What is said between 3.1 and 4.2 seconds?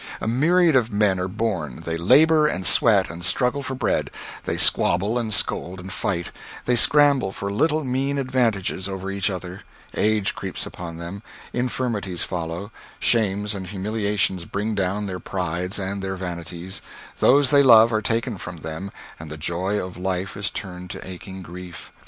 and struggle for bread;